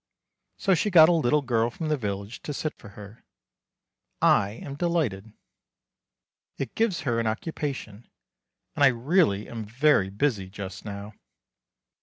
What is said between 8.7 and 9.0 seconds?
and I